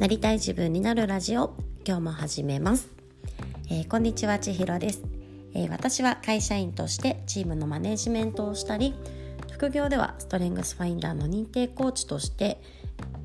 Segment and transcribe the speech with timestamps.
[0.00, 1.54] なりたい自分になるラジオ
[1.86, 2.88] 今日も始めます、
[3.70, 5.02] えー、こんにちは千尋です、
[5.52, 8.94] えー、私は会社員としてチームのマネジメントをしたり
[9.52, 12.62] 副業ではストレングスファインダーの認定コーチとして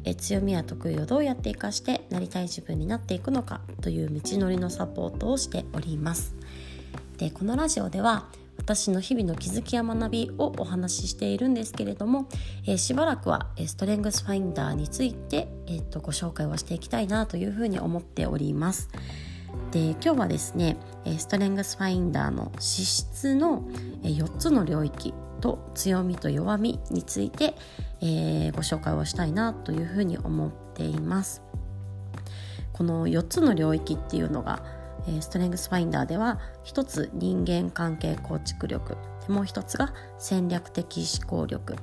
[0.03, 6.35] え強みや得意をどうやって生かしてなりたい自分になっていくのかという道のりのサポートをしております。
[7.17, 12.27] でこのラジオでは私の日々の気づきや学びをお話ししているんですけれども、
[12.65, 18.89] えー、しばらくはストレングスファインダーについて、えー、とご紹介をしていきたいなというふうに思っております。
[19.71, 20.77] で今日はですね
[21.17, 23.63] ストレングスファインダーの資質の
[24.03, 27.55] 4つの領域と強みと弱みについて、
[28.01, 31.41] えー、ご紹介をしたいなというふうに思っています。
[32.73, 34.61] この4つの領域っていうのが
[35.07, 38.97] えストレングスファインダーでは一つ人間関係構築力。
[39.27, 41.75] でもう一つが戦略的思考力。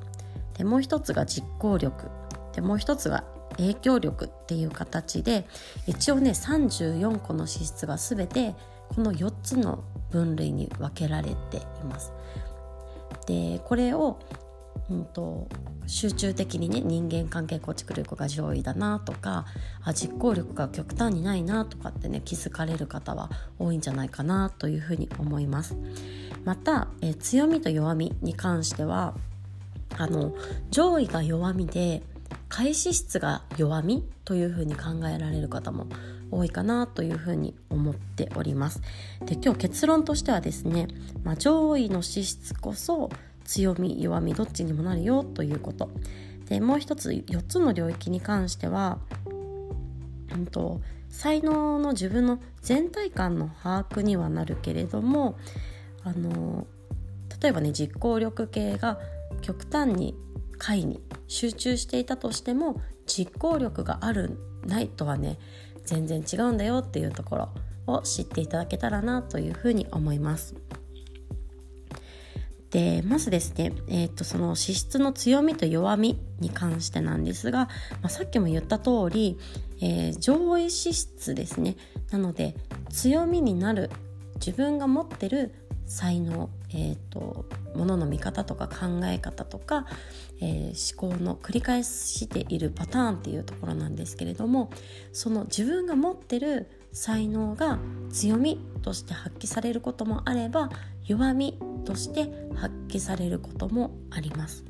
[0.57, 2.11] でもう一つが実行力。
[2.55, 3.25] でもう一つが
[3.57, 5.47] 影響力っていう形で
[5.87, 8.55] 一応ね34個の資質が全て
[8.95, 12.13] この4つの分類に分けられています。
[13.27, 14.19] でこれを
[14.93, 15.49] うんと、
[15.87, 19.47] 集中的にね人間関係構築力が上位だなとか
[19.83, 25.77] あ実行力が極端にないなとかってね気づかれる方は多いんじゃないかなというふうに思います。
[26.45, 29.15] またえ強みと弱みに関しては
[29.99, 30.35] あの
[30.71, 32.03] 上位が弱みで
[32.49, 35.87] 開始質が弱みというふうに考えられる方も
[36.31, 38.81] 多いかなというふうに思っております。
[39.27, 40.89] で今日結論としてはですね、
[41.25, 43.11] まあ、上位の資質こそ
[43.45, 45.91] 強み弱みどっちにもなるよということ
[46.49, 48.99] でもう一つ4つの領域に関しては、
[50.35, 55.39] うんと、才能の自分の全体感の把握にはなるけれども
[56.05, 56.67] あの
[57.41, 58.99] 例えばね実行力系が
[59.41, 60.15] 極端に
[60.59, 65.39] 解に集中していたとしても実行力があるないとはね
[65.85, 67.49] 全然違うんだよっていうところ
[67.87, 70.55] を知っていただけたらなというふうに思います。
[72.73, 77.69] でまずですね、えーと、その資質の強みと弱みに関してなんですが、
[78.01, 79.39] まあ、さっきも言った通り、
[79.83, 81.77] えー、上位資質ですね。
[82.11, 82.57] なので
[82.89, 83.91] 強みになる
[84.37, 87.45] 自分が持ってる才能、えーと、
[87.75, 89.85] ものの見方とか考え方とか、
[90.41, 94.71] えー、思考の繰り返しているパターンっていうところなんですけれども
[95.13, 97.79] その自分が持ってる才能が
[98.11, 100.71] 強みとして発揮されることもあれば
[101.05, 104.65] 弱みとして発揮されることもあります。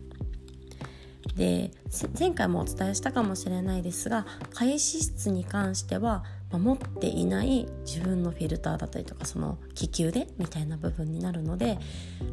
[1.36, 1.70] で
[2.18, 11.78] 前回もお伝えしたかもしれないですが開始質に関しては、ま、持っていない自分のフィルターだったりとかその気球でみたいな部分になるので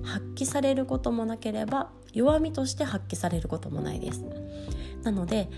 [0.03, 4.25] 発揮されることもなければ弱みとして発揮されることもないです。
[5.03, 5.49] なので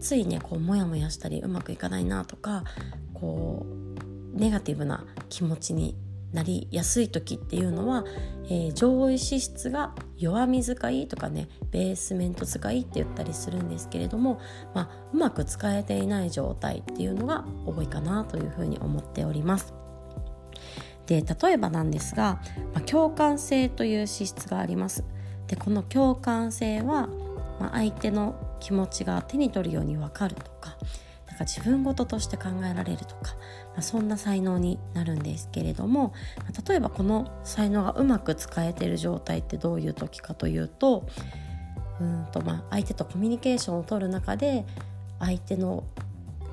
[0.00, 2.64] ついねこうモヤモヤしたりうまくいかないなとか
[3.12, 5.96] こうネガティブな気持ちに
[6.32, 8.04] なりやすい時っていうのは、
[8.46, 14.40] えー、上位脂質が弱み使いとかねベースメント使いって言ったりするんですけれども、
[14.74, 19.72] まあ、うまく使えていない状態っていうのが多いかなというふうに思っております。
[21.06, 22.42] で例えばなんですが、
[22.74, 25.04] まあ、共感性という資質があります。
[25.46, 27.08] でこの共感性は、
[27.58, 30.76] まあ、相手の気持ちが手に取るように分かるとか
[31.38, 33.34] か自分事として考えられるとか、
[33.74, 36.12] まあ、そんな才能になるんですけれども、
[36.68, 41.06] 例えばこの才能がうまく使えてる状態ってどういう時かというと
[42.00, 44.64] うんとま相手とコミュニケーションを取る中で
[45.18, 45.84] 相手の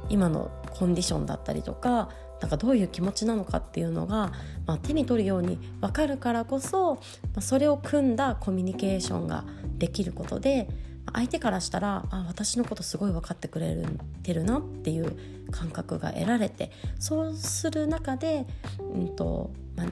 [0.09, 2.09] 今のコンディションだったりとか
[2.41, 4.33] なんかどういう気持ちなのかっていうのが、
[4.65, 6.99] まあ、手に取るように分かるからこそ、ま
[7.37, 9.45] あ、それを組んだコミュニケーションが
[9.77, 10.67] できることで
[11.13, 13.77] 相手からしたらあ私のことすごい分かってくれ
[14.23, 15.15] てるなっていう
[15.51, 18.45] 感覚が得られてそうする中で、
[18.79, 19.87] うんとまあ、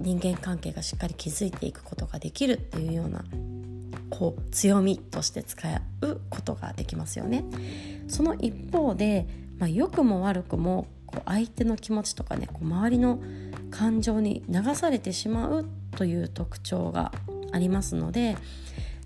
[0.00, 3.24] 人間関係がしっかり築いていくことができるっていうような
[4.10, 5.66] こう強みとして使
[6.02, 7.44] うことができますよね。
[8.08, 9.26] その一方で、
[9.58, 13.20] まあ、良くも悪くもこう相手の気持ちとかねこう周りの
[13.70, 17.12] 感情に流されてしまうという特徴が
[17.52, 18.36] ありますので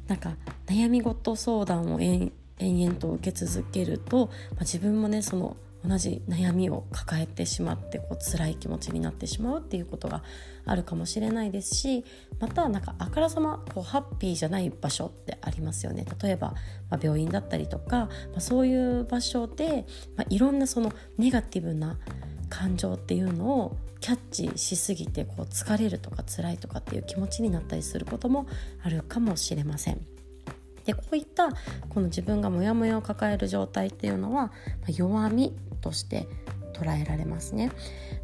[0.09, 5.57] なんか悩み事相談を延々と受け続けると、まあ、自分もねその
[5.87, 10.25] 同じ悩みを抱えてしまってこう辛い気持ちになってしまうっていうことが
[10.67, 12.05] あるかもしれないですし
[12.41, 16.05] またなんかあからさまこうハッピーじゃない場所ってありますよね。
[16.23, 16.55] 例えば、
[16.91, 21.99] まあ、病院だったりとか、まあ、そういう場所で、まあ、いろんなそのネガティブな
[22.49, 28.47] 感情っていうのをキャッチしすぎてこう疲れるとか辛いとかっていう気持ちになったりすることも
[28.83, 30.01] あるかもしれません。
[30.85, 31.51] でこういった
[31.91, 34.53] この自分がモヤモヤを抱える状態っていうのは
[34.87, 36.27] 弱みとして
[36.73, 37.71] 捉えられますね。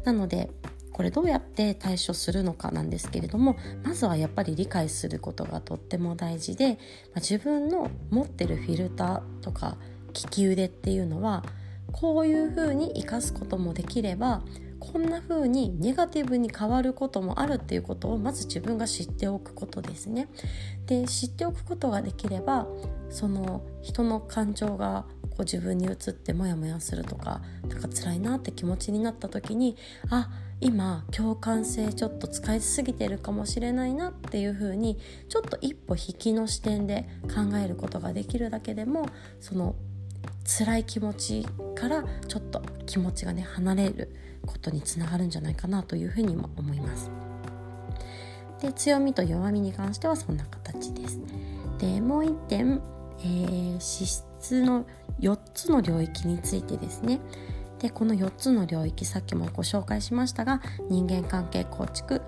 [0.03, 0.49] なので
[0.91, 9.75] これどうやって対処するのかなんですけれどもまずはやっぱり理解することがとっても大事で、まあ、自分の持ってるフィルターとか
[10.13, 11.43] 利き腕っていうのは
[11.95, 14.41] こういうふうに生かすこともできれば
[14.81, 20.27] こんな風にネガティブに変わることもあるっていうことをまず自分が知っておくことですね。
[20.87, 22.67] で知っておくことができれば
[23.09, 29.77] その人の感情がこう自分に移ってモヤモヤするとかなんか辛いなって気持ちになった時に
[30.09, 34.97] あ今共感性ちょっと使いすぎてるかもしれないなっていう風に
[35.29, 39.07] ちょっと一歩引きの視点で考えることができるだけでも
[39.39, 39.75] その
[40.45, 41.45] 辛い気持ち
[41.75, 44.15] からちょっと気持ちがね離れる
[44.45, 47.11] ことにつながるんじゃないかなというふうにも思います。
[48.61, 51.19] で強みと弱みに関してはそんな形です。
[51.79, 52.81] でもう一点、
[53.19, 54.85] えー、資質の
[55.19, 57.19] 4つの領域についてですね。
[57.79, 62.21] でこの4つの領域さっきもご紹介しましたが人間関係構築、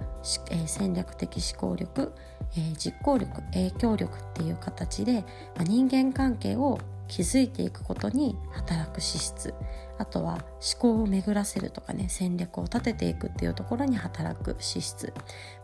[0.51, 2.13] えー、戦略的思考力、
[2.57, 5.21] えー、実行力影響力っていう形で、
[5.55, 9.53] まあ、人間関係を築いていくことに働く資質。
[9.97, 15.13] あとは思考を巡らせるとかね戦略を立てていくっていうところに働く資質。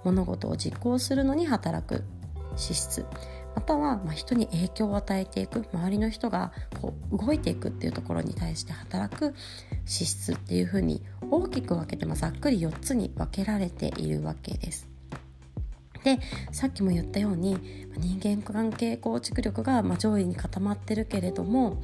[0.04, 2.04] 物事を実行するのに働く
[2.56, 3.06] 資質。
[3.56, 6.51] または、まあ、人に影響を与えていく周りの人が
[6.81, 9.36] こう動いていくっていうところに対して働く
[9.86, 14.93] 資質っていうふうに大きく分けて、まあ、ざっくり4つに分けられているわけです。
[16.04, 16.20] で
[16.52, 17.58] さっきも言ったように
[17.98, 21.82] 人間関係構築力が上位に固まってるけれども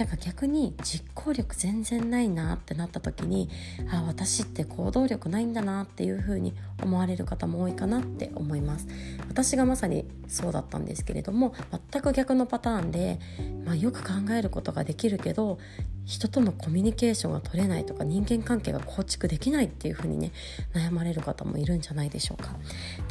[0.00, 3.50] なんか逆に実行力全然ないなってなった時に
[3.92, 8.86] あ私って行動力ないんだなっていう風に思われる方も多いかなって思います。
[9.28, 11.54] 私がまさにそうだったんですけれども
[11.92, 13.18] 全く逆のパターンで、
[13.66, 15.58] まあ、よく考えることができるけど
[16.06, 20.32] 人とのコミュニケーションが取れないとか人間関係が構築できないっていう風にね
[20.72, 22.56] 悩まれる方もいるんじゃないでしょうか。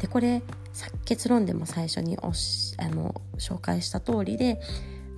[0.00, 0.42] でこれ
[1.04, 4.60] 結論でも最初におしあの紹介した通りで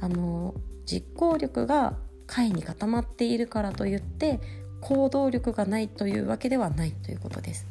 [0.02, 0.54] あの
[0.87, 1.96] 実行力が
[2.26, 4.40] 下位に固まっているからといって
[4.81, 7.67] 行動力がないというわけではないということです。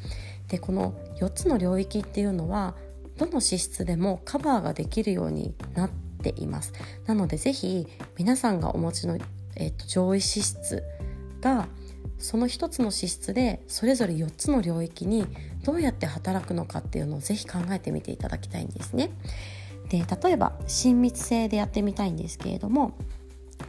[0.47, 2.75] でこの4つの領域っていうのは
[3.17, 6.73] どの資質でもカバーができるようになっています。
[7.05, 7.87] なので是非
[8.17, 9.17] 皆さんがお持ちの、
[9.55, 10.83] えっと、上位資質
[11.41, 11.67] が
[12.17, 15.25] その1つの資質でそれぞれ4つの領域に
[15.63, 19.11] どうやって働くのかっていうのを是非考えてみていただきたいんですね。
[19.91, 22.97] で例えば親密性でやってみたいんですけれども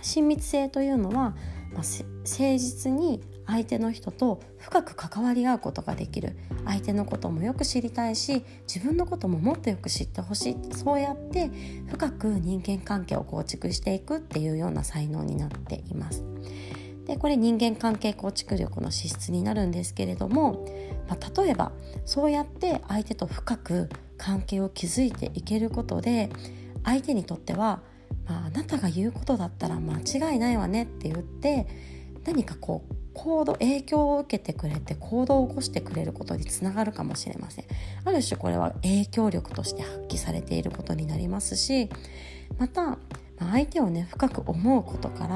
[0.02, 1.34] 親密性というのは、まあ、
[1.74, 11.50] 誠実に相手の人と深く関わり合うことができる相手のこともよく知りたいし自分のことももっとよく知ってほしいそうやって
[11.88, 16.24] 深く人間関係を構築していくっていうような才能になっています。
[17.04, 20.64] でこれ人間関係構築力の資質になるんですけれども、
[21.08, 21.72] まあ、例えば
[22.04, 23.88] そうやって相手と深く
[24.22, 26.30] 関係を築いていけることで
[26.84, 27.82] 相手にとっては、
[28.26, 31.66] まあ、あなたが言うことだったら間違いないわねって言って
[32.24, 37.64] 何かこう行動影響を受けてくれて行動を起こしてくれることにつながるかもしれません。
[38.04, 41.90] ある種これは影響力として発揮されていることになりますし
[42.58, 42.98] また
[43.42, 45.28] ま相手をね深く思うことから、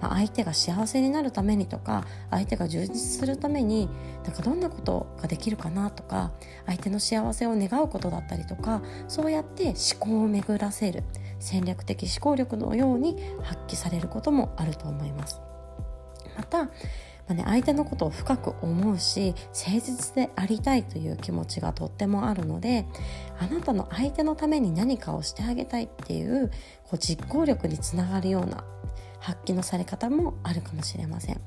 [0.00, 3.88] まあ、相手が幸せになるためにとか相手が充実するために
[4.24, 6.32] なんかどんなことができるかなとか
[6.66, 11.02] 相手の幸せを願うことだったりとかそうやって思考を巡らせる
[11.38, 15.40] 戦略的思考力のように発揮されることもあると思います。
[16.36, 16.68] また
[17.30, 22.86] まあね、相手のことを深く思うし誠実でありたいという気持ちがとってもあるので
[23.38, 26.50] あなたの相手のために何かをしてあげたいっていう
[26.88, 28.64] こう実行力につながるような
[29.20, 31.40] 発揮のされ方もあるかもしれません。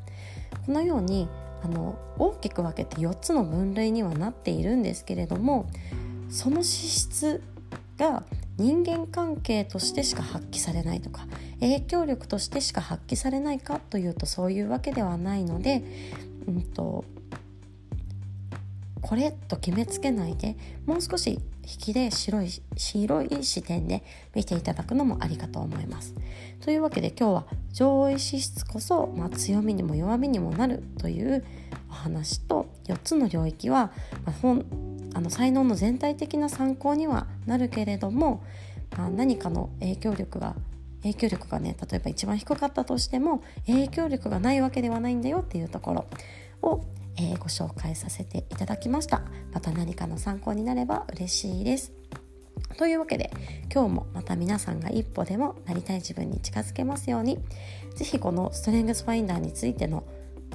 [0.65, 1.27] このように
[1.65, 5.69] あの大きく分けて4つの分類にはなっているんですけれども
[6.29, 7.43] その資質
[7.97, 8.23] が
[8.57, 11.25] 人間関係としてしか発揮されないとか
[11.59, 15.83] 影響力としてしか発揮されないかというとそういうわけではないので、
[16.47, 17.05] うんと、
[19.01, 20.55] これと決めつけないで
[20.85, 24.03] もう少し引きで白い白い視点で
[24.35, 26.13] 見ていただくのもありかと思います。
[26.59, 31.43] というわけで今日は上位資質こそ、まあ、強みにも弱みにもなるという
[31.89, 33.91] お話と4つの領域は、
[34.25, 34.65] まあ、本
[35.13, 38.43] あの才能の全体的な参考にはなるけれども、
[38.97, 40.55] まあ、何かの影響力が
[41.03, 45.93] 影響力がね例えば一番低かったとしても影響力がないわけではないんだよっていうとこ
[46.61, 46.83] ろを、
[47.17, 49.21] えー、ご紹介させていただきました。
[49.53, 51.91] また何かの参考になれば嬉しいです。
[52.77, 53.31] というわけで
[53.71, 57.39] 今日もまた皆さんが一歩でもなりたい自分に近づけますように
[57.95, 60.03] 是非このストレングスファインダーについての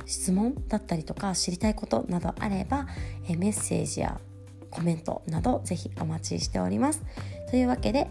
[0.06, 2.86] 質問だったりとか知りたいことなどあれば、
[3.28, 4.20] え、メッセージや
[4.70, 7.02] コメントなどぜひお待ちしております。
[7.50, 8.08] というわけで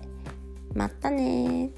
[0.73, 1.71] またね